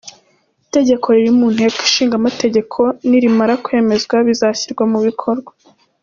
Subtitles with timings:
[0.65, 5.49] Itegeko riri mu Nteko Ishinga Amategeko, nirimara kwemezwa bizashyirwa mu bikorwa.